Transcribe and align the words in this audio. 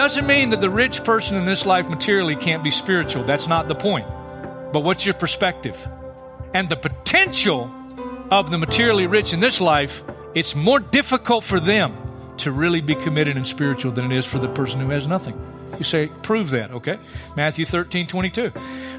Doesn't 0.00 0.26
mean 0.26 0.48
that 0.48 0.62
the 0.62 0.70
rich 0.70 1.04
person 1.04 1.36
in 1.36 1.44
this 1.44 1.66
life 1.66 1.90
materially 1.90 2.34
can't 2.34 2.64
be 2.64 2.70
spiritual. 2.70 3.22
That's 3.22 3.46
not 3.46 3.68
the 3.68 3.74
point. 3.74 4.06
But 4.72 4.80
what's 4.80 5.04
your 5.04 5.12
perspective? 5.12 5.76
And 6.54 6.70
the 6.70 6.76
potential 6.76 7.70
of 8.30 8.50
the 8.50 8.56
materially 8.56 9.06
rich 9.06 9.34
in 9.34 9.40
this 9.40 9.60
life, 9.60 10.02
it's 10.34 10.54
more 10.54 10.80
difficult 10.80 11.44
for 11.44 11.60
them 11.60 11.94
to 12.38 12.50
really 12.50 12.80
be 12.80 12.94
committed 12.94 13.36
and 13.36 13.46
spiritual 13.46 13.92
than 13.92 14.10
it 14.10 14.16
is 14.16 14.24
for 14.24 14.38
the 14.38 14.48
person 14.48 14.80
who 14.80 14.88
has 14.88 15.06
nothing. 15.06 15.38
You 15.76 15.84
say, 15.84 16.06
prove 16.22 16.48
that, 16.52 16.70
okay? 16.70 16.98
Matthew 17.36 17.66
13, 17.66 18.06
22. 18.06 18.52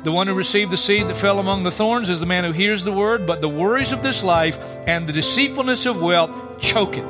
The 0.04 0.12
one 0.12 0.28
who 0.28 0.36
received 0.36 0.70
the 0.70 0.78
seed 0.78 1.08
that 1.08 1.18
fell 1.18 1.40
among 1.40 1.64
the 1.64 1.72
thorns 1.72 2.12
is 2.12 2.20
the 2.20 2.28
man 2.28 2.44
who 2.44 2.52
hears 2.52 2.84
the 2.84 2.92
word, 2.92 3.26
but 3.26 3.42
the 3.42 3.50
worries 3.50 3.92
of 3.92 4.04
this 4.04 4.22
life 4.22 4.60
and 4.86 5.10
the 5.10 5.14
deceitfulness 5.14 5.88
of 5.88 6.00
wealth 6.00 6.60
choke 6.60 6.96
it, 6.96 7.06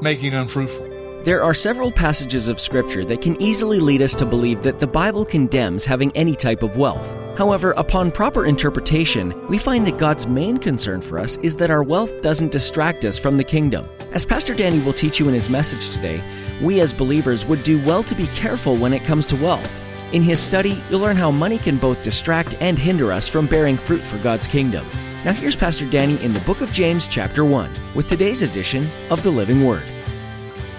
making 0.00 0.34
it 0.34 0.36
unfruitful. 0.36 0.95
There 1.26 1.42
are 1.42 1.54
several 1.54 1.90
passages 1.90 2.46
of 2.46 2.60
Scripture 2.60 3.04
that 3.06 3.20
can 3.20 3.42
easily 3.42 3.80
lead 3.80 4.00
us 4.00 4.14
to 4.14 4.24
believe 4.24 4.62
that 4.62 4.78
the 4.78 4.86
Bible 4.86 5.24
condemns 5.24 5.84
having 5.84 6.12
any 6.12 6.36
type 6.36 6.62
of 6.62 6.76
wealth. 6.76 7.16
However, 7.36 7.72
upon 7.72 8.12
proper 8.12 8.46
interpretation, 8.46 9.34
we 9.48 9.58
find 9.58 9.84
that 9.88 9.98
God's 9.98 10.28
main 10.28 10.56
concern 10.56 11.00
for 11.00 11.18
us 11.18 11.36
is 11.38 11.56
that 11.56 11.68
our 11.68 11.82
wealth 11.82 12.20
doesn't 12.20 12.52
distract 12.52 13.04
us 13.04 13.18
from 13.18 13.38
the 13.38 13.42
kingdom. 13.42 13.88
As 14.12 14.24
Pastor 14.24 14.54
Danny 14.54 14.78
will 14.84 14.92
teach 14.92 15.18
you 15.18 15.26
in 15.26 15.34
his 15.34 15.50
message 15.50 15.90
today, 15.90 16.22
we 16.62 16.80
as 16.80 16.94
believers 16.94 17.44
would 17.44 17.64
do 17.64 17.84
well 17.84 18.04
to 18.04 18.14
be 18.14 18.28
careful 18.28 18.76
when 18.76 18.92
it 18.92 19.02
comes 19.02 19.26
to 19.26 19.36
wealth. 19.36 19.76
In 20.12 20.22
his 20.22 20.38
study, 20.38 20.80
you'll 20.88 21.00
learn 21.00 21.16
how 21.16 21.32
money 21.32 21.58
can 21.58 21.76
both 21.76 22.04
distract 22.04 22.54
and 22.60 22.78
hinder 22.78 23.10
us 23.10 23.26
from 23.26 23.48
bearing 23.48 23.78
fruit 23.78 24.06
for 24.06 24.18
God's 24.18 24.46
kingdom. 24.46 24.86
Now, 25.24 25.32
here's 25.32 25.56
Pastor 25.56 25.90
Danny 25.90 26.22
in 26.22 26.34
the 26.34 26.40
book 26.42 26.60
of 26.60 26.70
James, 26.70 27.08
chapter 27.08 27.44
1, 27.44 27.96
with 27.96 28.06
today's 28.06 28.42
edition 28.42 28.88
of 29.10 29.24
the 29.24 29.30
Living 29.32 29.64
Word. 29.64 29.95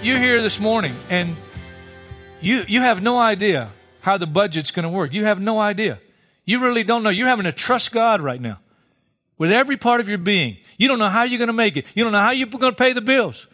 You're 0.02 0.20
here 0.20 0.44
this 0.44 0.60
morning 0.60 0.94
and 1.10 1.36
you, 2.40 2.64
you 2.68 2.82
have 2.82 3.02
no 3.02 3.18
idea 3.18 3.72
how 4.00 4.18
the 4.18 4.28
budget's 4.28 4.70
going 4.70 4.84
to 4.84 4.90
work. 4.90 5.12
You 5.12 5.26
have 5.26 5.42
no 5.42 5.60
idea. 5.60 6.00
You 6.46 6.60
really 6.60 6.84
don't 6.84 7.02
know. 7.02 7.10
You're 7.10 7.28
having 7.28 7.46
to 7.46 7.52
trust 7.52 7.92
God 7.92 8.22
right 8.22 8.40
now 8.40 8.60
with 9.40 9.52
every 9.52 9.76
part 9.76 10.00
of 10.00 10.08
your 10.08 10.20
being. 10.20 10.58
You 10.78 10.88
don't 10.88 11.00
know 11.00 11.10
how 11.10 11.24
you're 11.24 11.40
going 11.40 11.48
to 11.48 11.54
make 11.54 11.78
it. 11.78 11.88
You 11.96 12.04
don't 12.04 12.14
know 12.14 12.20
how 12.20 12.30
you're 12.30 12.48
going 12.48 12.74
to 12.74 12.78
pay 12.78 12.94
the 12.94 13.02
bills. 13.02 13.48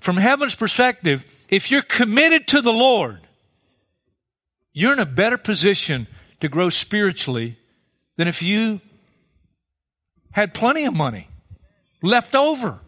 From 0.00 0.16
heaven's 0.16 0.56
perspective, 0.56 1.24
if 1.48 1.70
you're 1.70 1.82
committed 1.82 2.48
to 2.48 2.60
the 2.60 2.72
Lord, 2.72 3.20
you're 4.72 4.92
in 4.92 4.98
a 4.98 5.06
better 5.06 5.38
position 5.38 6.08
to 6.40 6.48
grow 6.48 6.70
spiritually 6.70 7.56
than 8.16 8.26
if 8.26 8.42
you 8.42 8.80
had 10.32 10.54
plenty 10.54 10.84
of 10.86 10.94
money 10.94 11.28
left 12.02 12.34
over. 12.34 12.80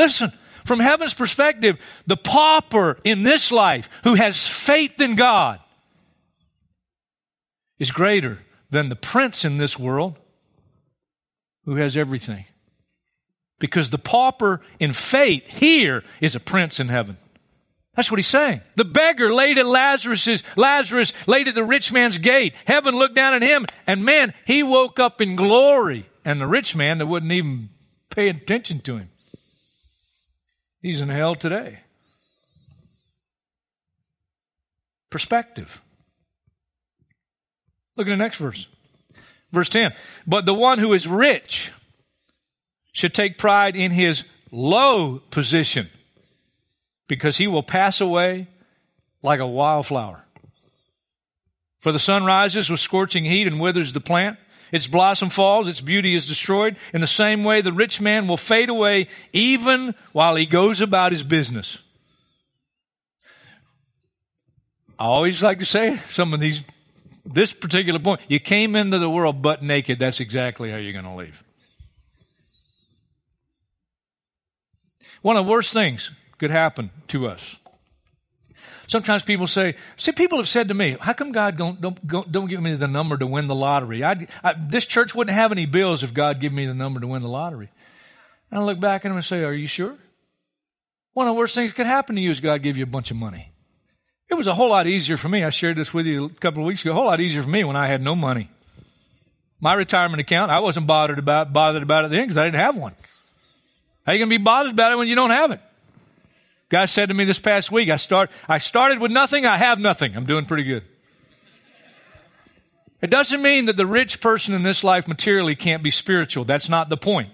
Listen, 0.00 0.32
from 0.64 0.80
heaven's 0.80 1.12
perspective, 1.12 1.78
the 2.06 2.16
pauper 2.16 2.96
in 3.04 3.22
this 3.22 3.52
life 3.52 3.90
who 4.02 4.14
has 4.14 4.46
faith 4.46 4.98
in 4.98 5.14
God 5.14 5.60
is 7.78 7.90
greater 7.90 8.38
than 8.70 8.88
the 8.88 8.96
prince 8.96 9.44
in 9.44 9.58
this 9.58 9.78
world 9.78 10.18
who 11.66 11.76
has 11.76 11.98
everything. 11.98 12.46
Because 13.58 13.90
the 13.90 13.98
pauper 13.98 14.62
in 14.78 14.94
faith 14.94 15.46
here 15.46 16.02
is 16.22 16.34
a 16.34 16.40
prince 16.40 16.80
in 16.80 16.88
heaven. 16.88 17.18
That's 17.94 18.10
what 18.10 18.18
he's 18.18 18.26
saying. 18.26 18.62
The 18.76 18.86
beggar 18.86 19.34
laid 19.34 19.58
at 19.58 19.66
Lazarus's, 19.66 20.42
Lazarus 20.56 21.12
laid 21.26 21.46
at 21.46 21.54
the 21.54 21.62
rich 21.62 21.92
man's 21.92 22.16
gate. 22.16 22.54
Heaven 22.64 22.94
looked 22.94 23.16
down 23.16 23.34
at 23.34 23.42
him, 23.42 23.66
and 23.86 24.02
man, 24.02 24.32
he 24.46 24.62
woke 24.62 24.98
up 24.98 25.20
in 25.20 25.36
glory. 25.36 26.06
And 26.24 26.40
the 26.40 26.46
rich 26.46 26.74
man 26.74 26.96
that 26.98 27.06
wouldn't 27.06 27.32
even 27.32 27.68
pay 28.08 28.30
attention 28.30 28.78
to 28.80 28.96
him. 28.96 29.10
He's 30.82 31.00
in 31.00 31.08
hell 31.08 31.34
today. 31.34 31.80
Perspective. 35.10 35.80
Look 37.96 38.06
at 38.06 38.10
the 38.10 38.16
next 38.16 38.38
verse. 38.38 38.66
Verse 39.52 39.68
10. 39.68 39.92
But 40.26 40.46
the 40.46 40.54
one 40.54 40.78
who 40.78 40.92
is 40.92 41.06
rich 41.06 41.72
should 42.92 43.14
take 43.14 43.36
pride 43.36 43.76
in 43.76 43.90
his 43.90 44.24
low 44.50 45.20
position 45.30 45.88
because 47.08 47.36
he 47.36 47.46
will 47.46 47.62
pass 47.62 48.00
away 48.00 48.46
like 49.22 49.40
a 49.40 49.46
wildflower. 49.46 50.24
For 51.80 51.92
the 51.92 51.98
sun 51.98 52.24
rises 52.24 52.70
with 52.70 52.80
scorching 52.80 53.24
heat 53.24 53.46
and 53.46 53.60
withers 53.60 53.92
the 53.92 54.00
plant. 54.00 54.38
Its 54.72 54.86
blossom 54.86 55.30
falls, 55.30 55.68
its 55.68 55.80
beauty 55.80 56.14
is 56.14 56.26
destroyed. 56.26 56.76
In 56.92 57.00
the 57.00 57.06
same 57.06 57.44
way, 57.44 57.60
the 57.60 57.72
rich 57.72 58.00
man 58.00 58.28
will 58.28 58.36
fade 58.36 58.68
away 58.68 59.08
even 59.32 59.94
while 60.12 60.36
he 60.36 60.46
goes 60.46 60.80
about 60.80 61.12
his 61.12 61.24
business. 61.24 61.78
I 64.98 65.04
always 65.04 65.42
like 65.42 65.60
to 65.60 65.64
say 65.64 65.96
some 66.10 66.34
of 66.34 66.40
these, 66.40 66.62
this 67.24 67.52
particular 67.52 67.98
point, 67.98 68.20
you 68.28 68.38
came 68.38 68.76
into 68.76 68.98
the 68.98 69.08
world 69.08 69.40
butt 69.40 69.62
naked. 69.62 69.98
That's 69.98 70.20
exactly 70.20 70.70
how 70.70 70.76
you're 70.76 70.92
going 70.92 71.04
to 71.06 71.14
leave. 71.14 71.42
One 75.22 75.36
of 75.36 75.46
the 75.46 75.50
worst 75.50 75.72
things 75.72 76.10
could 76.38 76.50
happen 76.50 76.90
to 77.08 77.28
us. 77.28 77.59
Sometimes 78.90 79.22
people 79.22 79.46
say, 79.46 79.76
see, 79.96 80.10
people 80.10 80.38
have 80.38 80.48
said 80.48 80.66
to 80.66 80.74
me, 80.74 80.96
how 81.00 81.12
come 81.12 81.30
God 81.30 81.56
don't, 81.56 81.80
don't, 81.80 82.32
don't 82.32 82.48
give 82.48 82.60
me 82.60 82.74
the 82.74 82.88
number 82.88 83.16
to 83.16 83.24
win 83.24 83.46
the 83.46 83.54
lottery? 83.54 84.02
I, 84.02 84.26
I, 84.42 84.54
this 84.58 84.84
church 84.84 85.14
wouldn't 85.14 85.32
have 85.32 85.52
any 85.52 85.64
bills 85.64 86.02
if 86.02 86.12
God 86.12 86.40
gave 86.40 86.52
me 86.52 86.66
the 86.66 86.74
number 86.74 86.98
to 86.98 87.06
win 87.06 87.22
the 87.22 87.28
lottery. 87.28 87.68
And 88.50 88.58
I 88.58 88.64
look 88.64 88.80
back 88.80 89.04
at 89.04 89.08
them 89.10 89.16
and 89.16 89.24
say, 89.24 89.44
are 89.44 89.52
you 89.52 89.68
sure? 89.68 89.94
One 91.12 91.28
of 91.28 91.34
the 91.34 91.38
worst 91.38 91.54
things 91.54 91.70
that 91.70 91.76
could 91.76 91.86
happen 91.86 92.16
to 92.16 92.20
you 92.20 92.32
is 92.32 92.40
God 92.40 92.64
give 92.64 92.76
you 92.76 92.82
a 92.82 92.88
bunch 92.88 93.12
of 93.12 93.16
money. 93.16 93.52
It 94.28 94.34
was 94.34 94.48
a 94.48 94.54
whole 94.54 94.70
lot 94.70 94.88
easier 94.88 95.16
for 95.16 95.28
me. 95.28 95.44
I 95.44 95.50
shared 95.50 95.76
this 95.76 95.94
with 95.94 96.06
you 96.06 96.24
a 96.24 96.28
couple 96.30 96.64
of 96.64 96.66
weeks 96.66 96.82
ago. 96.82 96.90
A 96.90 96.94
whole 96.96 97.06
lot 97.06 97.20
easier 97.20 97.44
for 97.44 97.48
me 97.48 97.62
when 97.62 97.76
I 97.76 97.86
had 97.86 98.02
no 98.02 98.16
money. 98.16 98.48
My 99.60 99.74
retirement 99.74 100.20
account, 100.20 100.50
I 100.50 100.58
wasn't 100.58 100.88
bothered 100.88 101.20
about, 101.20 101.52
bothered 101.52 101.84
about 101.84 102.06
it 102.06 102.10
then 102.10 102.22
because 102.22 102.38
I 102.38 102.44
didn't 102.44 102.58
have 102.58 102.76
one. 102.76 102.96
How 104.04 104.10
are 104.10 104.14
you 104.16 104.18
going 104.18 104.30
to 104.30 104.36
be 104.36 104.42
bothered 104.42 104.72
about 104.72 104.90
it 104.90 104.98
when 104.98 105.06
you 105.06 105.14
don't 105.14 105.30
have 105.30 105.52
it? 105.52 105.60
God 106.70 106.86
said 106.86 107.08
to 107.08 107.14
me 107.14 107.24
this 107.24 107.40
past 107.40 107.70
week, 107.70 107.90
I 107.90 107.96
start, 107.96 108.30
I 108.48 108.58
started 108.58 109.00
with 109.00 109.10
nothing, 109.10 109.44
I 109.44 109.58
have 109.58 109.80
nothing. 109.80 110.16
I'm 110.16 110.24
doing 110.24 110.46
pretty 110.46 110.62
good. 110.62 110.84
It 113.02 113.10
doesn't 113.10 113.42
mean 113.42 113.66
that 113.66 113.76
the 113.76 113.86
rich 113.86 114.20
person 114.20 114.54
in 114.54 114.62
this 114.62 114.84
life 114.84 115.08
materially 115.08 115.56
can't 115.56 115.82
be 115.82 115.90
spiritual. 115.90 116.44
That's 116.44 116.68
not 116.68 116.88
the 116.88 116.96
point. 116.96 117.30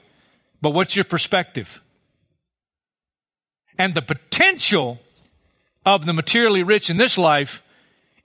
But 0.62 0.70
what's 0.70 0.96
your 0.96 1.04
perspective? 1.04 1.82
And 3.76 3.94
the 3.94 4.02
potential 4.02 5.00
of 5.84 6.06
the 6.06 6.14
materially 6.14 6.62
rich 6.62 6.88
in 6.88 6.96
this 6.96 7.18
life, 7.18 7.62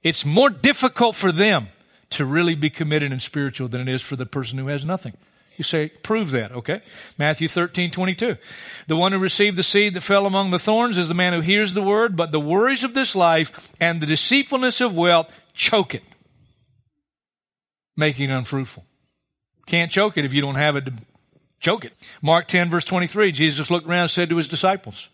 it's 0.04 0.26
more 0.26 0.50
difficult 0.50 1.16
for 1.16 1.32
them 1.32 1.68
to 2.12 2.26
really 2.26 2.56
be 2.56 2.70
committed 2.70 3.12
and 3.12 3.22
spiritual 3.22 3.68
than 3.68 3.82
it 3.82 3.90
is 3.90 4.02
for 4.02 4.16
the 4.16 4.26
person 4.26 4.58
who 4.58 4.68
has 4.68 4.86
nothing. 4.86 5.14
You 5.58 5.64
say, 5.64 5.90
prove 5.90 6.32
that, 6.32 6.52
okay? 6.52 6.82
Matthew 7.18 7.48
13, 7.48 7.92
22. 7.92 8.38
The 8.88 8.96
one 8.96 9.12
who 9.12 9.20
received 9.20 9.58
the 9.58 9.64
seed 9.64 9.94
that 9.94 10.02
fell 10.02 10.26
among 10.26 10.52
the 10.52 10.60
thorns 10.60 10.98
is 10.98 11.08
the 11.08 11.14
man 11.14 11.34
who 11.34 11.42
hears 11.42 11.74
the 11.74 11.82
word, 11.82 12.16
but 12.16 12.32
the 12.32 12.40
worries 12.40 12.84
of 12.84 12.94
this 12.94 13.16
life 13.16 13.72
and 13.80 14.02
the 14.02 14.06
deceitfulness 14.06 14.82
of 14.82 14.96
wealth 14.96 15.32
choke 15.54 15.94
it, 15.94 16.04
making 17.98 18.30
it 18.30 18.34
unfruitful. 18.34 18.86
Can't 19.66 19.92
choke 19.92 20.18
it 20.18 20.26
if 20.26 20.34
you 20.34 20.42
don't 20.42 20.56
have 20.56 20.76
it 20.78 20.86
to 20.86 20.94
choke 21.60 21.86
it. 21.86 21.94
Mark 22.22 22.48
10, 22.48 22.70
verse 22.70 22.86
23, 22.86 23.32
Jesus 23.32 23.70
looked 23.70 23.88
around 23.88 24.04
and 24.04 24.12
said 24.12 24.30
to 24.30 24.38
his 24.38 24.48
disciples, 24.48 25.10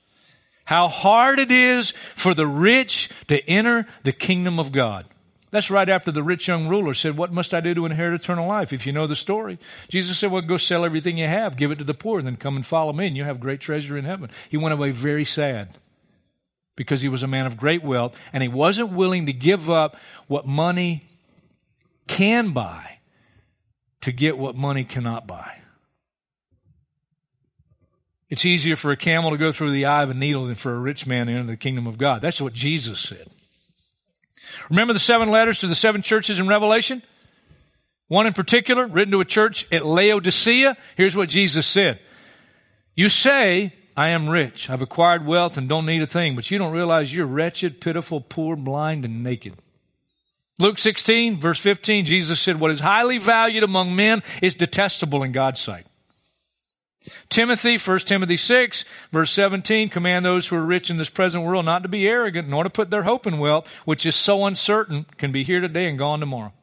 How 0.66 0.88
hard 0.88 1.40
it 1.40 1.52
is 1.52 1.92
for 1.92 2.34
the 2.34 2.48
rich 2.48 3.10
to 3.28 3.44
enter 3.50 3.88
the 4.04 4.14
kingdom 4.14 4.60
of 4.60 4.72
God. 4.72 5.06
That's 5.50 5.72
right 5.72 5.88
after 5.88 6.12
the 6.12 6.24
rich 6.24 6.48
young 6.48 6.68
ruler 6.68 6.94
said, 6.94 7.18
What 7.18 7.32
must 7.32 7.54
I 7.54 7.62
do 7.62 7.74
to 7.74 7.86
inherit 7.86 8.20
eternal 8.22 8.48
life? 8.48 8.74
If 8.74 8.86
you 8.86 8.92
know 8.92 9.08
the 9.08 9.16
story, 9.16 9.58
Jesus 9.88 10.20
said, 10.20 10.32
Well, 10.32 10.42
go 10.42 10.58
sell 10.58 10.84
everything 10.84 11.18
you 11.18 11.28
have, 11.28 11.56
give 11.56 11.72
it 11.72 11.78
to 11.78 11.86
the 11.86 11.94
poor, 11.94 12.20
and 12.20 12.28
then 12.28 12.36
come 12.36 12.58
and 12.58 12.66
follow 12.66 12.92
me, 12.92 13.08
and 13.08 13.16
you 13.16 13.24
have 13.24 13.40
great 13.40 13.62
treasure 13.62 13.98
in 13.98 14.06
heaven. 14.06 14.30
He 14.50 14.58
went 14.58 14.74
away 14.74 14.92
very 14.92 15.24
sad 15.24 15.78
because 16.76 17.02
he 17.02 17.10
was 17.10 17.24
a 17.24 17.28
man 17.28 17.46
of 17.46 17.58
great 17.58 17.84
wealth, 17.84 18.18
and 18.34 18.44
he 18.44 18.50
wasn't 18.50 18.92
willing 18.92 19.26
to 19.26 19.34
give 19.34 19.70
up 19.70 19.98
what 20.28 20.46
money 20.46 21.04
can 22.08 22.52
buy 22.52 23.00
to 24.02 24.12
get 24.12 24.38
what 24.38 24.56
money 24.56 24.84
cannot 24.84 25.28
buy. 25.28 25.60
It's 28.30 28.46
easier 28.46 28.76
for 28.76 28.92
a 28.92 28.98
camel 28.98 29.32
to 29.32 29.38
go 29.38 29.54
through 29.54 29.72
the 29.72 29.86
eye 29.86 30.04
of 30.04 30.10
a 30.10 30.14
needle 30.14 30.46
than 30.46 30.56
for 30.56 30.74
a 30.74 30.80
rich 30.80 31.08
man 31.08 31.28
to 31.28 31.34
enter 31.34 31.48
the 31.48 31.58
kingdom 31.58 31.88
of 31.88 31.98
God. 31.98 32.22
That's 32.22 32.42
what 32.42 32.54
Jesus 32.54 33.00
said. 33.00 33.28
Remember 34.70 34.94
the 34.94 35.00
seven 35.00 35.30
letters 35.30 35.60
to 35.60 35.68
the 35.68 35.76
seven 35.76 36.02
churches 36.02 36.40
in 36.40 36.48
Revelation? 36.48 37.02
One 38.08 38.28
in 38.28 38.34
particular, 38.34 38.86
written 38.86 39.12
to 39.12 39.22
a 39.22 39.26
church 39.26 39.68
at 39.72 39.86
Laodicea. 39.86 40.78
Here's 40.96 41.16
what 41.16 41.30
Jesus 41.30 41.68
said. 41.68 42.00
You 42.96 43.10
say, 43.10 43.74
I 43.96 44.10
am 44.10 44.30
rich. 44.30 44.70
I've 44.70 44.82
acquired 44.82 45.26
wealth 45.26 45.58
and 45.58 45.68
don't 45.68 45.86
need 45.86 46.02
a 46.02 46.08
thing, 46.08 46.36
but 46.36 46.50
you 46.50 46.58
don't 46.58 46.74
realize 46.74 47.14
you're 47.14 47.26
wretched, 47.26 47.82
pitiful, 47.82 48.22
poor, 48.22 48.56
blind, 48.56 49.06
and 49.06 49.24
naked. 49.24 49.56
Luke 50.60 50.80
16, 50.80 51.38
verse 51.38 51.60
15, 51.60 52.06
Jesus 52.06 52.40
said, 52.40 52.60
What 52.60 52.72
is 52.72 52.80
highly 52.80 53.18
valued 53.18 53.64
among 53.64 53.96
men 53.96 54.24
is 54.42 54.56
detestable 54.56 55.24
in 55.24 55.32
God's 55.32 55.60
sight. 55.60 55.86
Timothy, 57.30 57.78
1 57.78 58.00
Timothy 58.00 58.38
6, 58.38 58.86
verse 59.12 59.32
17, 59.32 59.90
command 59.90 60.26
those 60.26 60.48
who 60.48 60.56
are 60.56 60.66
rich 60.66 60.90
in 60.90 60.98
this 60.98 61.10
present 61.10 61.44
world 61.44 61.66
not 61.66 61.84
to 61.84 61.90
be 61.90 62.08
arrogant, 62.08 62.48
nor 62.48 62.64
to 62.64 62.70
put 62.70 62.90
their 62.90 63.04
hope 63.04 63.28
in 63.28 63.40
wealth, 63.40 63.68
which 63.86 64.06
is 64.06 64.16
so 64.16 64.46
uncertain, 64.46 65.06
can 65.18 65.32
be 65.32 65.44
here 65.44 65.62
today 65.62 65.88
and 65.88 65.98
gone 65.98 66.20
tomorrow. 66.20 66.54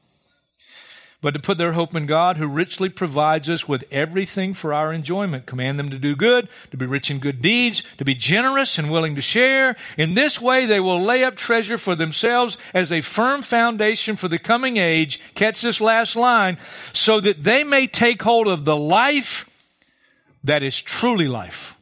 But 1.25 1.33
to 1.33 1.41
put 1.41 1.57
their 1.57 1.73
hope 1.73 1.95
in 1.95 2.05
God, 2.05 2.37
who 2.37 2.47
richly 2.47 2.91
provides 2.91 3.49
us 3.49 3.67
with 3.67 3.85
everything 3.91 4.53
for 4.53 4.75
our 4.75 4.93
enjoyment. 4.93 5.47
Command 5.47 5.79
them 5.79 5.89
to 5.89 5.99
do 5.99 6.15
good, 6.15 6.51
to 6.71 6.77
be 6.77 6.85
rich 6.85 7.11
in 7.11 7.19
good 7.19 7.41
deeds, 7.41 7.83
to 7.97 8.05
be 8.05 8.15
generous 8.15 8.77
and 8.77 8.93
willing 8.93 9.15
to 9.15 9.23
share. 9.23 9.75
In 9.97 10.13
this 10.13 10.39
way, 10.39 10.67
they 10.67 10.81
will 10.81 11.01
lay 11.01 11.25
up 11.25 11.37
treasure 11.37 11.79
for 11.79 11.95
themselves 11.95 12.59
as 12.75 12.93
a 12.93 13.01
firm 13.01 13.41
foundation 13.41 14.17
for 14.17 14.29
the 14.29 14.39
coming 14.39 14.77
age. 14.77 15.19
Catch 15.35 15.63
this 15.63 15.81
last 15.81 16.15
line, 16.15 16.59
so 16.93 17.21
that 17.21 17.43
they 17.43 17.65
may 17.65 17.87
take 17.87 18.21
hold 18.21 18.47
of 18.47 18.67
the 18.67 18.77
life 18.77 19.49
that 20.45 20.63
is 20.63 20.81
truly 20.81 21.29
life. 21.29 21.77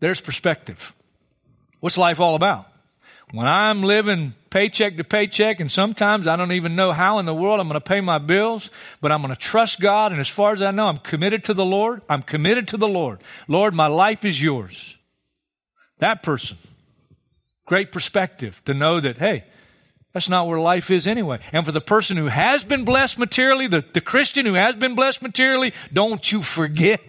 There's 0.00 0.20
perspective. 0.20 0.94
What's 1.80 1.98
life 1.98 2.20
all 2.20 2.34
about? 2.34 2.66
When 3.30 3.46
I'm 3.46 3.82
living 3.82 4.34
paycheck 4.50 4.96
to 4.96 5.04
paycheck, 5.04 5.60
and 5.60 5.70
sometimes 5.70 6.26
I 6.26 6.36
don't 6.36 6.52
even 6.52 6.76
know 6.76 6.92
how 6.92 7.18
in 7.18 7.26
the 7.26 7.34
world 7.34 7.60
I'm 7.60 7.68
going 7.68 7.80
to 7.80 7.86
pay 7.86 8.00
my 8.00 8.18
bills, 8.18 8.70
but 9.00 9.12
I'm 9.12 9.22
going 9.22 9.34
to 9.34 9.40
trust 9.40 9.80
God. 9.80 10.12
And 10.12 10.20
as 10.20 10.28
far 10.28 10.52
as 10.52 10.62
I 10.62 10.70
know, 10.70 10.86
I'm 10.86 10.98
committed 10.98 11.44
to 11.44 11.54
the 11.54 11.64
Lord. 11.64 12.02
I'm 12.08 12.22
committed 12.22 12.68
to 12.68 12.76
the 12.76 12.88
Lord. 12.88 13.20
Lord, 13.48 13.74
my 13.74 13.86
life 13.86 14.24
is 14.24 14.40
yours. 14.40 14.96
That 15.98 16.22
person. 16.22 16.58
Great 17.66 17.92
perspective 17.92 18.62
to 18.66 18.74
know 18.74 19.00
that, 19.00 19.18
hey, 19.18 19.44
that's 20.12 20.28
not 20.28 20.46
where 20.46 20.60
life 20.60 20.90
is 20.90 21.06
anyway. 21.06 21.40
And 21.52 21.64
for 21.64 21.72
the 21.72 21.80
person 21.80 22.16
who 22.16 22.26
has 22.26 22.62
been 22.62 22.84
blessed 22.84 23.18
materially, 23.18 23.66
the, 23.66 23.84
the 23.92 24.00
Christian 24.00 24.46
who 24.46 24.54
has 24.54 24.76
been 24.76 24.94
blessed 24.94 25.22
materially, 25.22 25.72
don't 25.92 26.30
you 26.30 26.42
forget. 26.42 27.00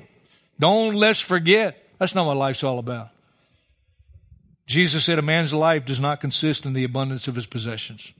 Don't 0.60 0.96
let's 0.96 1.20
forget. 1.20 1.82
That's 2.00 2.16
not 2.16 2.26
what 2.26 2.38
life's 2.38 2.64
all 2.64 2.80
about. 2.80 3.10
Jesus 4.68 5.06
said 5.06 5.20
a 5.20 5.22
man's 5.22 5.54
life 5.54 5.86
does 5.86 6.00
not 6.00 6.22
consist 6.22 6.66
in 6.66 6.74
the 6.74 6.84
abundance 6.84 7.28
of 7.28 7.36
his 7.36 7.46
possessions. 7.46 8.12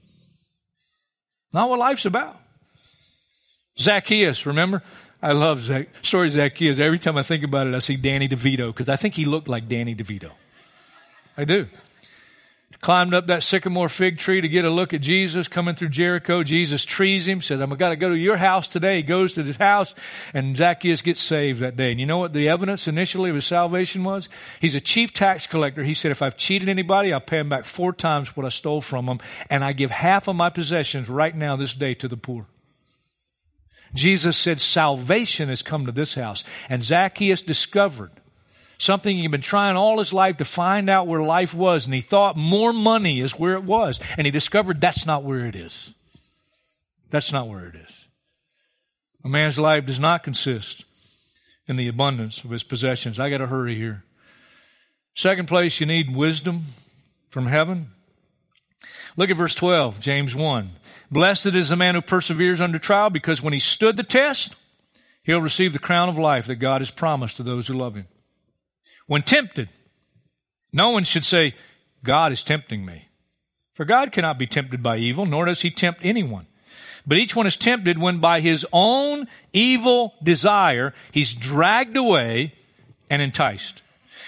Not 1.52 1.68
what 1.68 1.78
life's 1.78 2.06
about. 2.06 2.36
Zacchaeus, 3.78 4.46
remember? 4.46 4.82
I 5.22 5.32
love 5.32 5.60
Zac- 5.60 5.88
story 6.02 6.28
Zacchaeus. 6.28 6.78
Every 6.78 6.98
time 6.98 7.16
I 7.16 7.22
think 7.22 7.42
about 7.42 7.66
it, 7.66 7.74
I 7.74 7.78
see 7.80 7.96
Danny 7.96 8.28
DeVito 8.28 8.68
because 8.68 8.88
I 8.88 8.96
think 8.96 9.14
he 9.14 9.24
looked 9.24 9.48
like 9.48 9.68
Danny 9.68 9.94
DeVito. 9.94 10.30
I 11.36 11.44
do 11.44 11.66
climbed 12.80 13.14
up 13.14 13.26
that 13.26 13.42
sycamore 13.42 13.88
fig 13.88 14.18
tree 14.18 14.40
to 14.40 14.48
get 14.48 14.64
a 14.64 14.70
look 14.70 14.92
at 14.92 15.00
Jesus 15.00 15.48
coming 15.48 15.74
through 15.74 15.88
Jericho. 15.88 16.42
Jesus 16.42 16.84
trees 16.84 17.26
him, 17.26 17.40
says, 17.40 17.60
I'm 17.60 17.70
going 17.70 17.92
to 17.92 17.96
go 17.96 18.10
to 18.10 18.16
your 18.16 18.36
house 18.36 18.68
today. 18.68 18.96
He 18.96 19.02
goes 19.02 19.34
to 19.34 19.42
his 19.42 19.56
house, 19.56 19.94
and 20.34 20.56
Zacchaeus 20.56 21.02
gets 21.02 21.20
saved 21.22 21.60
that 21.60 21.76
day. 21.76 21.90
And 21.90 22.00
you 22.00 22.06
know 22.06 22.18
what 22.18 22.32
the 22.32 22.48
evidence 22.48 22.86
initially 22.86 23.30
of 23.30 23.36
his 23.36 23.46
salvation 23.46 24.04
was? 24.04 24.28
He's 24.60 24.74
a 24.74 24.80
chief 24.80 25.12
tax 25.12 25.46
collector. 25.46 25.82
He 25.82 25.94
said, 25.94 26.10
If 26.10 26.22
I've 26.22 26.36
cheated 26.36 26.68
anybody, 26.68 27.12
I'll 27.12 27.20
pay 27.20 27.38
him 27.38 27.48
back 27.48 27.64
four 27.64 27.92
times 27.92 28.36
what 28.36 28.46
I 28.46 28.50
stole 28.50 28.80
from 28.80 29.06
them, 29.06 29.20
and 29.48 29.64
I 29.64 29.72
give 29.72 29.90
half 29.90 30.28
of 30.28 30.36
my 30.36 30.50
possessions 30.50 31.08
right 31.08 31.34
now, 31.34 31.56
this 31.56 31.74
day, 31.74 31.94
to 31.94 32.08
the 32.08 32.16
poor. 32.16 32.46
Jesus 33.94 34.36
said, 34.36 34.60
Salvation 34.60 35.48
has 35.48 35.62
come 35.62 35.86
to 35.86 35.92
this 35.92 36.14
house. 36.14 36.44
And 36.68 36.84
Zacchaeus 36.84 37.42
discovered 37.42 38.10
Something 38.78 39.16
he'd 39.16 39.30
been 39.30 39.40
trying 39.40 39.76
all 39.76 39.98
his 39.98 40.12
life 40.12 40.36
to 40.38 40.44
find 40.44 40.90
out 40.90 41.06
where 41.06 41.22
life 41.22 41.54
was, 41.54 41.86
and 41.86 41.94
he 41.94 42.00
thought 42.00 42.36
more 42.36 42.72
money 42.72 43.20
is 43.20 43.38
where 43.38 43.54
it 43.54 43.64
was. 43.64 44.00
And 44.16 44.26
he 44.26 44.30
discovered 44.30 44.80
that's 44.80 45.06
not 45.06 45.24
where 45.24 45.46
it 45.46 45.56
is. 45.56 45.94
That's 47.10 47.32
not 47.32 47.48
where 47.48 47.66
it 47.66 47.76
is. 47.76 48.06
A 49.24 49.28
man's 49.28 49.58
life 49.58 49.86
does 49.86 49.98
not 49.98 50.22
consist 50.22 50.84
in 51.66 51.76
the 51.76 51.88
abundance 51.88 52.44
of 52.44 52.50
his 52.50 52.62
possessions. 52.62 53.18
I 53.18 53.30
got 53.30 53.38
to 53.38 53.46
hurry 53.46 53.74
here. 53.74 54.04
Second 55.14 55.48
place, 55.48 55.80
you 55.80 55.86
need 55.86 56.14
wisdom 56.14 56.64
from 57.30 57.46
heaven. 57.46 57.88
Look 59.16 59.30
at 59.30 59.36
verse 59.36 59.54
12, 59.54 59.98
James 59.98 60.34
1. 60.34 60.70
Blessed 61.10 61.46
is 61.46 61.70
the 61.70 61.76
man 61.76 61.94
who 61.94 62.02
perseveres 62.02 62.60
under 62.60 62.78
trial, 62.78 63.08
because 63.08 63.40
when 63.40 63.54
he 63.54 63.60
stood 63.60 63.96
the 63.96 64.02
test, 64.02 64.54
he'll 65.22 65.40
receive 65.40 65.72
the 65.72 65.78
crown 65.78 66.08
of 66.08 66.18
life 66.18 66.46
that 66.46 66.56
God 66.56 66.82
has 66.82 66.90
promised 66.90 67.38
to 67.38 67.42
those 67.42 67.66
who 67.66 67.74
love 67.74 67.94
him. 67.94 68.06
When 69.06 69.22
tempted, 69.22 69.68
no 70.72 70.90
one 70.90 71.04
should 71.04 71.24
say, 71.24 71.54
God 72.02 72.32
is 72.32 72.42
tempting 72.42 72.84
me. 72.84 73.08
For 73.74 73.84
God 73.84 74.12
cannot 74.12 74.38
be 74.38 74.46
tempted 74.46 74.82
by 74.82 74.96
evil, 74.96 75.26
nor 75.26 75.44
does 75.44 75.62
he 75.62 75.70
tempt 75.70 76.00
anyone. 76.02 76.46
But 77.06 77.18
each 77.18 77.36
one 77.36 77.46
is 77.46 77.56
tempted 77.56 77.98
when 77.98 78.18
by 78.18 78.40
his 78.40 78.66
own 78.72 79.26
evil 79.52 80.14
desire 80.22 80.92
he's 81.12 81.34
dragged 81.34 81.96
away 81.96 82.54
and 83.08 83.22
enticed. 83.22 83.82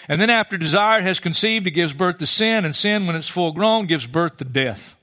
And 0.09 0.21
then 0.21 0.31
after 0.31 0.57
desire 0.57 1.01
has 1.03 1.19
conceived, 1.19 1.67
it 1.67 1.73
gives 1.73 1.93
birth 1.93 2.19
to 2.19 2.27
sin, 2.27 2.65
and 2.65 2.75
sin, 2.75 3.07
when 3.07 3.17
it's 3.17 3.29
full 3.29 3.53
grown, 3.53 3.87
gives 3.87 4.07
birth 4.07 4.37
to 4.39 4.45
death. 4.45 4.95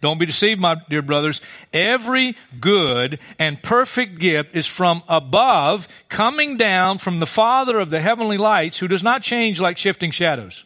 Don't 0.00 0.18
be 0.18 0.26
deceived, 0.26 0.60
my 0.60 0.76
dear 0.88 1.02
brothers. 1.02 1.40
Every 1.72 2.36
good 2.60 3.18
and 3.38 3.62
perfect 3.62 4.18
gift 4.18 4.54
is 4.54 4.66
from 4.66 5.02
above, 5.08 5.88
coming 6.08 6.56
down 6.56 6.98
from 6.98 7.20
the 7.20 7.26
Father 7.26 7.78
of 7.78 7.90
the 7.90 8.00
heavenly 8.00 8.38
lights, 8.38 8.78
who 8.78 8.88
does 8.88 9.02
not 9.02 9.22
change 9.22 9.60
like 9.60 9.78
shifting 9.78 10.10
shadows. 10.10 10.64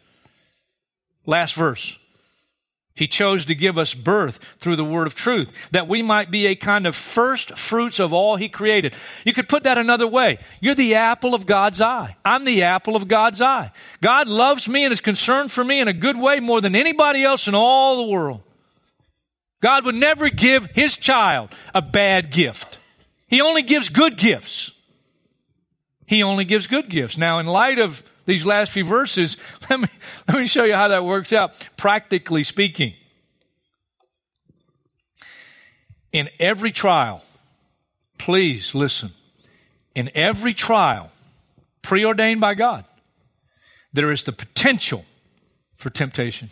Last 1.25 1.55
verse. 1.55 1.97
He 2.95 3.07
chose 3.07 3.45
to 3.45 3.55
give 3.55 3.77
us 3.77 3.93
birth 3.93 4.39
through 4.57 4.77
the 4.77 4.85
word 4.85 5.05
of 5.05 5.15
truth, 5.15 5.51
that 5.71 5.89
we 5.89 6.01
might 6.01 6.31
be 6.31 6.47
a 6.47 6.55
kind 6.55 6.87
of 6.87 6.95
first 6.95 7.57
fruits 7.57 7.99
of 7.99 8.13
all 8.13 8.37
he 8.37 8.47
created. 8.47 8.93
You 9.25 9.33
could 9.33 9.49
put 9.49 9.63
that 9.63 9.77
another 9.77 10.07
way. 10.07 10.39
You're 10.61 10.75
the 10.75 10.95
apple 10.95 11.33
of 11.33 11.45
God's 11.45 11.81
eye. 11.81 12.15
I'm 12.23 12.45
the 12.45 12.63
apple 12.63 12.95
of 12.95 13.09
God's 13.09 13.41
eye. 13.41 13.71
God 14.01 14.29
loves 14.29 14.69
me 14.69 14.85
and 14.85 14.93
is 14.93 15.01
concerned 15.01 15.51
for 15.51 15.61
me 15.61 15.81
in 15.81 15.89
a 15.89 15.93
good 15.93 16.17
way 16.17 16.39
more 16.39 16.61
than 16.61 16.73
anybody 16.73 17.25
else 17.25 17.49
in 17.49 17.53
all 17.53 17.97
the 17.97 18.11
world. 18.13 18.41
God 19.61 19.85
would 19.85 19.95
never 19.95 20.29
give 20.29 20.67
his 20.67 20.97
child 20.97 21.49
a 21.73 21.81
bad 21.81 22.31
gift. 22.31 22.79
He 23.27 23.41
only 23.41 23.61
gives 23.61 23.89
good 23.89 24.17
gifts. 24.17 24.71
He 26.05 26.21
only 26.23 26.45
gives 26.45 26.67
good 26.67 26.89
gifts. 26.89 27.17
Now, 27.17 27.39
in 27.39 27.47
light 27.47 27.79
of 27.79 28.03
these 28.25 28.45
last 28.45 28.71
few 28.71 28.85
verses, 28.85 29.37
let 29.69 29.79
me, 29.79 29.87
let 30.27 30.37
me 30.37 30.47
show 30.47 30.63
you 30.63 30.75
how 30.75 30.89
that 30.89 31.03
works 31.03 31.33
out, 31.33 31.67
practically 31.77 32.43
speaking. 32.43 32.93
In 36.11 36.29
every 36.39 36.71
trial, 36.71 37.23
please 38.17 38.73
listen, 38.73 39.11
in 39.95 40.09
every 40.13 40.53
trial 40.53 41.11
preordained 41.81 42.39
by 42.39 42.53
God, 42.53 42.85
there 43.91 44.11
is 44.11 44.23
the 44.23 44.31
potential 44.31 45.05
for 45.75 45.89
temptation. 45.89 46.49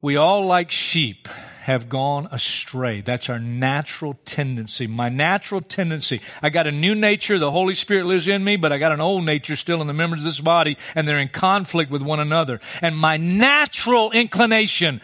We 0.00 0.16
all, 0.16 0.46
like 0.46 0.70
sheep, 0.70 1.26
have 1.62 1.88
gone 1.88 2.28
astray. 2.30 3.02
That's 3.02 3.28
our 3.28 3.38
natural 3.38 4.16
tendency. 4.24 4.86
My 4.86 5.10
natural 5.10 5.60
tendency. 5.60 6.22
I 6.40 6.48
got 6.48 6.66
a 6.66 6.72
new 6.72 6.94
nature. 6.94 7.38
The 7.38 7.50
Holy 7.50 7.74
Spirit 7.74 8.06
lives 8.06 8.26
in 8.26 8.42
me, 8.42 8.56
but 8.56 8.72
I 8.72 8.78
got 8.78 8.92
an 8.92 9.02
old 9.02 9.26
nature 9.26 9.54
still 9.54 9.80
in 9.80 9.86
the 9.86 9.92
members 9.92 10.20
of 10.20 10.24
this 10.24 10.40
body, 10.40 10.78
and 10.94 11.06
they're 11.06 11.18
in 11.18 11.28
conflict 11.28 11.90
with 11.90 12.00
one 12.00 12.20
another. 12.20 12.60
And 12.80 12.96
my 12.96 13.18
natural 13.18 14.10
inclination 14.12 15.02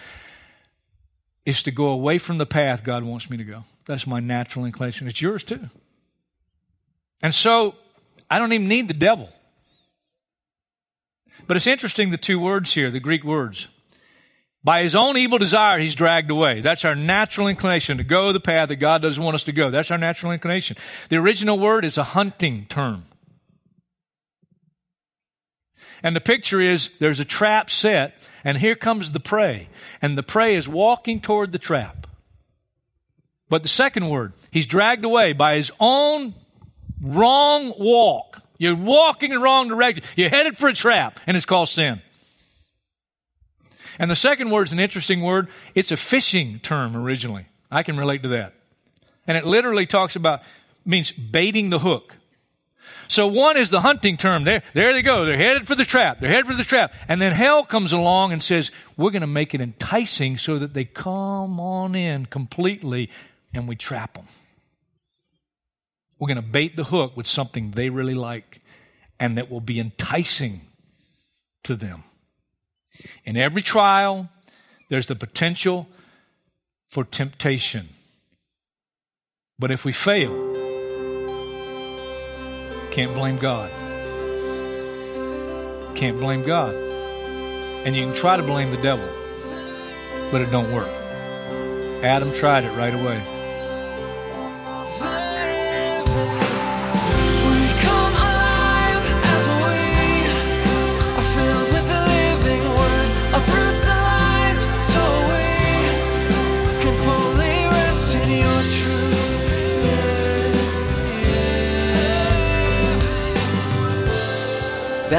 is 1.45 1.63
to 1.65 1.71
go 1.71 1.89
away 1.89 2.19
from 2.19 2.39
the 2.39 2.47
path 2.47 2.83
God 2.85 3.05
wants 3.05 3.29
me 3.29 3.37
to 3.37 3.45
go. 3.45 3.65
That's 3.87 4.07
my 4.07 4.21
natural 4.21 4.65
inclination. 4.65 5.07
It's 5.07 5.21
yours 5.21 5.45
too. 5.45 5.61
And 7.21 7.35
so 7.35 7.75
I 8.31 8.39
don't 8.39 8.53
even 8.53 8.69
need 8.69 8.89
the 8.89 8.95
devil. 8.95 9.29
But 11.47 11.59
it's 11.59 11.67
interesting 11.67 12.11
the 12.11 12.17
two 12.17 12.39
words 12.39 12.73
here, 12.73 12.91
the 12.91 13.01
Greek 13.01 13.25
words. 13.25 13.67
By 14.65 14.83
his 14.83 14.97
own 14.97 15.19
evil 15.19 15.37
desire, 15.37 15.79
he's 15.79 15.95
dragged 15.95 16.31
away. 16.31 16.63
That's 16.63 16.87
our 16.87 16.95
natural 16.95 17.49
inclination 17.49 17.99
to 17.99 18.05
go 18.05 18.33
the 18.33 18.41
path 18.41 18.71
that 18.71 18.77
God 18.77 19.03
doesn't 19.03 19.23
want 19.23 19.35
us 19.35 19.45
to 19.45 19.53
go. 19.53 19.71
That's 19.71 19.91
our 19.91 19.99
natural 19.99 20.33
inclination. 20.33 20.79
The 21.11 21.17
original 21.17 21.59
word 21.59 21.85
is 21.85 21.99
a 21.99 22.03
hunting 22.03 22.65
term. 22.71 23.05
And 26.03 26.17
the 26.17 26.21
picture 26.21 26.61
is 26.61 26.91
there's 26.99 27.21
a 27.21 27.27
trap 27.27 27.71
set, 27.71 28.29
and 28.43 28.57
here 28.57 28.75
comes 28.75 29.13
the 29.13 29.21
prey. 29.21 29.69
And 30.01 30.17
the 30.17 30.23
prey 30.23 30.55
is 30.55 30.67
walking 30.67 31.21
toward 31.21 31.53
the 31.53 31.59
trap. 31.59 32.07
But 33.51 33.63
the 33.63 33.69
second 33.69 34.09
word, 34.09 34.33
he's 34.51 34.67
dragged 34.67 35.05
away 35.05 35.35
by 35.35 35.57
his 35.57 35.71
own 35.79 36.35
wrong 37.03 37.73
walk. 37.79 38.41
You're 38.57 38.77
walking 38.77 39.31
in 39.31 39.39
the 39.39 39.45
wrong 39.45 39.69
direction. 39.69 40.05
You're 40.17 40.31
headed 40.31 40.57
for 40.57 40.69
a 40.69 40.75
trap, 40.75 41.21
and 41.27 41.37
it's 41.37 41.47
called 41.47 41.69
sin. 41.69 42.01
And 43.99 44.11
the 44.11 44.17
second 44.17 44.51
word 44.51 44.69
is 44.69 44.73
an 44.73 44.81
interesting 44.81 45.23
word. 45.23 45.49
It's 45.75 45.91
a 45.91 45.97
fishing 45.97 46.59
term 46.61 46.97
originally. 46.97 47.47
I 47.71 47.83
can 47.83 47.97
relate 47.97 48.23
to 48.23 48.29
that. 48.29 48.55
And 49.27 49.37
it 49.37 49.47
literally 49.47 49.87
talks 49.87 50.17
about, 50.17 50.43
means 50.85 51.11
baiting 51.11 51.71
the 51.71 51.79
hook. 51.79 52.15
So 53.09 53.27
one 53.27 53.57
is 53.57 53.71
the 53.71 53.81
hunting 53.81 54.17
term. 54.17 54.45
There, 54.45 54.63
there 54.75 54.93
they 54.93 55.03
go. 55.03 55.25
They're 55.25 55.37
headed 55.37 55.67
for 55.67 55.75
the 55.75 55.85
trap. 55.85 56.21
They're 56.21 56.31
headed 56.31 56.47
for 56.47 56.55
the 56.55 56.65
trap. 56.65 56.93
And 57.09 57.21
then 57.21 57.33
hell 57.33 57.65
comes 57.65 57.93
along 57.93 58.33
and 58.33 58.43
says, 58.43 58.71
we're 58.97 59.11
going 59.11 59.23
to 59.23 59.27
make 59.27 59.55
it 59.55 59.61
enticing 59.61 60.39
so 60.39 60.59
that 60.59 60.75
they 60.75 60.85
come 60.85 61.61
on 61.61 61.95
in 61.95 62.27
completely 62.27 63.11
and 63.55 63.69
we 63.69 63.77
trap 63.77 64.15
them. 64.15 64.27
We're 66.19 66.29
going 66.29 66.37
to 66.37 66.51
bait 66.51 66.77
the 66.77 66.85
hook 66.85 67.17
with 67.17 67.27
something 67.27 67.73
they 67.73 67.89
really 67.91 68.15
like 68.15 68.61
and 69.19 69.39
that 69.39 69.51
will 69.51 69.61
be 69.61 69.81
enticing 69.81 70.61
to 71.65 71.77
them. 71.77 72.05
In 73.25 73.37
every 73.37 73.63
trial, 73.63 74.29
there's 74.89 75.07
the 75.07 75.15
potential 75.15 75.89
for 76.87 77.05
temptation. 77.05 77.89
But 79.59 79.71
if 79.71 79.85
we 79.85 79.93
fail, 79.93 80.33
can't 82.91 83.15
blame 83.15 83.37
God. 83.39 83.71
Can't 85.97 86.19
blame 86.21 86.45
God. 86.45 86.75
And 87.85 87.97
you 87.97 88.05
can 88.05 88.15
try 88.15 88.37
to 88.37 88.43
blame 88.43 88.71
the 88.71 88.83
devil, 88.83 89.09
but 90.31 90.41
it 90.41 90.51
don't 90.51 90.73
work. 90.73 90.89
Adam 92.05 92.33
tried 92.33 92.65
it 92.65 92.71
right 92.77 92.95
away. 92.95 93.34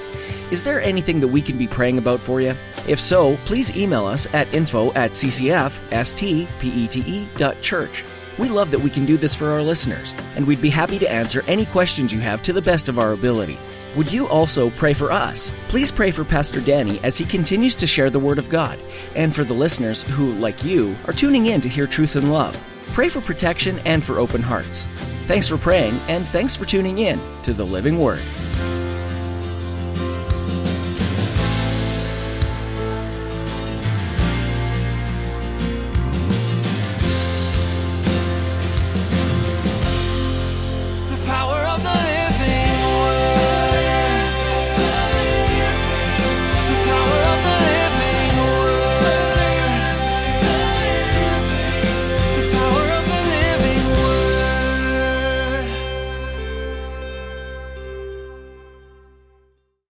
Is 0.50 0.64
there 0.64 0.80
anything 0.80 1.20
that 1.20 1.28
we 1.28 1.40
can 1.40 1.56
be 1.56 1.68
praying 1.68 1.98
about 1.98 2.20
for 2.20 2.40
you? 2.40 2.56
If 2.88 3.00
so, 3.00 3.36
please 3.44 3.70
email 3.76 4.04
us 4.04 4.26
at 4.32 4.52
info 4.52 4.92
at 4.94 5.12
ccfstpete.church. 5.12 8.04
We 8.38 8.48
love 8.48 8.70
that 8.70 8.80
we 8.80 8.90
can 8.90 9.06
do 9.06 9.16
this 9.16 9.34
for 9.34 9.50
our 9.52 9.62
listeners, 9.62 10.14
and 10.34 10.46
we'd 10.46 10.62
be 10.62 10.70
happy 10.70 10.98
to 10.98 11.10
answer 11.10 11.44
any 11.46 11.66
questions 11.66 12.12
you 12.12 12.20
have 12.20 12.42
to 12.42 12.52
the 12.52 12.62
best 12.62 12.88
of 12.88 12.98
our 12.98 13.12
ability. 13.12 13.58
Would 13.96 14.12
you 14.12 14.28
also 14.28 14.70
pray 14.70 14.94
for 14.94 15.12
us? 15.12 15.52
Please 15.68 15.92
pray 15.92 16.10
for 16.10 16.24
Pastor 16.24 16.60
Danny 16.60 17.00
as 17.04 17.16
he 17.16 17.24
continues 17.24 17.76
to 17.76 17.86
share 17.86 18.10
the 18.10 18.18
Word 18.18 18.38
of 18.38 18.48
God, 18.48 18.80
and 19.14 19.34
for 19.34 19.44
the 19.44 19.54
listeners 19.54 20.02
who, 20.02 20.32
like 20.34 20.64
you, 20.64 20.96
are 21.06 21.12
tuning 21.12 21.46
in 21.46 21.60
to 21.60 21.68
hear 21.68 21.86
truth 21.86 22.16
and 22.16 22.32
love. 22.32 22.60
Pray 22.88 23.08
for 23.08 23.20
protection 23.20 23.78
and 23.80 24.02
for 24.02 24.18
open 24.18 24.42
hearts. 24.42 24.88
Thanks 25.26 25.46
for 25.46 25.58
praying, 25.58 25.94
and 26.08 26.26
thanks 26.26 26.56
for 26.56 26.64
tuning 26.64 26.98
in 26.98 27.20
to 27.42 27.52
the 27.52 27.64
Living 27.64 28.00
Word. 28.00 28.22